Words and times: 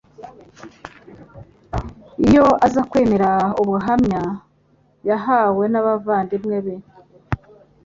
iyo 2.25 2.45
aza 2.65 2.81
kwemera 2.89 3.29
ubuhamya 3.61 4.21
yahawe 5.09 5.63
n'abavandimwe 5.69 6.57
be. 6.65 6.75